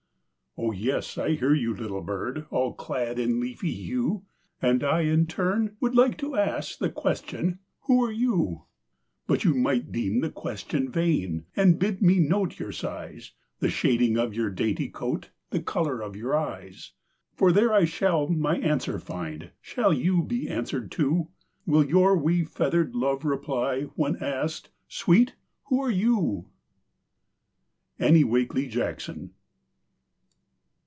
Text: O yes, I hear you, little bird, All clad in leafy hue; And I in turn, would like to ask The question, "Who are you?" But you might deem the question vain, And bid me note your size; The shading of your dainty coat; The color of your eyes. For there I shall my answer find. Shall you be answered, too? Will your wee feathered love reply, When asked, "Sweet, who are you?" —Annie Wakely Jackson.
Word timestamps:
O 0.57 0.71
yes, 0.73 1.17
I 1.17 1.35
hear 1.35 1.53
you, 1.53 1.73
little 1.73 2.01
bird, 2.01 2.45
All 2.49 2.73
clad 2.73 3.17
in 3.17 3.39
leafy 3.39 3.71
hue; 3.73 4.25
And 4.61 4.83
I 4.83 5.01
in 5.03 5.25
turn, 5.25 5.77
would 5.79 5.95
like 5.95 6.17
to 6.17 6.35
ask 6.35 6.77
The 6.77 6.89
question, 6.89 7.59
"Who 7.83 8.03
are 8.03 8.11
you?" 8.11 8.63
But 9.27 9.45
you 9.45 9.53
might 9.53 9.93
deem 9.93 10.19
the 10.19 10.29
question 10.29 10.91
vain, 10.91 11.45
And 11.55 11.79
bid 11.79 12.01
me 12.01 12.19
note 12.19 12.59
your 12.59 12.73
size; 12.73 13.31
The 13.59 13.69
shading 13.69 14.17
of 14.17 14.33
your 14.33 14.49
dainty 14.49 14.89
coat; 14.89 15.31
The 15.51 15.61
color 15.61 16.01
of 16.01 16.17
your 16.17 16.35
eyes. 16.35 16.91
For 17.33 17.53
there 17.53 17.73
I 17.73 17.85
shall 17.85 18.27
my 18.27 18.57
answer 18.57 18.99
find. 18.99 19.51
Shall 19.61 19.93
you 19.93 20.21
be 20.21 20.49
answered, 20.49 20.91
too? 20.91 21.29
Will 21.65 21.85
your 21.85 22.17
wee 22.17 22.43
feathered 22.43 22.93
love 22.93 23.23
reply, 23.23 23.83
When 23.95 24.17
asked, 24.17 24.69
"Sweet, 24.89 25.33
who 25.69 25.81
are 25.81 25.89
you?" 25.91 26.49
—Annie 27.99 28.25
Wakely 28.25 28.67
Jackson. 28.67 29.31